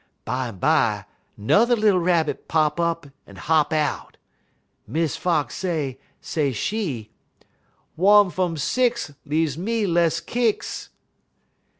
Bimeby 0.25 1.05
'n'er 1.37 1.67
little 1.75 1.99
Rabbit 1.99 2.47
pop 2.47 2.79
up 2.79 3.05
un 3.27 3.35
hop 3.35 3.71
out. 3.71 4.17
Miss 4.87 5.15
Fox 5.15 5.53
say, 5.55 5.99
se' 6.19 6.53
she: 6.53 7.11
"'_One 7.99 8.31
frun 8.31 8.57
six 8.57 9.13
Leaves 9.25 9.59
me 9.59 9.85
less 9.85 10.19
kicks. 10.19 10.89